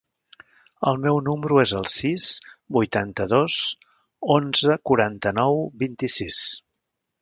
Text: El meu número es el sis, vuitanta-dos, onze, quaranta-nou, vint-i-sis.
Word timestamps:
El 0.91 0.95
meu 1.03 1.19
número 1.27 1.59
es 1.65 1.73
el 1.81 1.85
sis, 1.97 2.31
vuitanta-dos, 2.79 3.61
onze, 4.41 4.81
quaranta-nou, 4.93 5.67
vint-i-sis. 5.87 6.47